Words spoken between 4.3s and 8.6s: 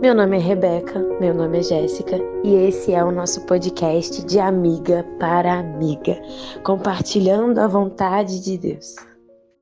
amiga para amiga, compartilhando a vontade de